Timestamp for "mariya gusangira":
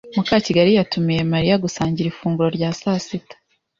1.33-2.07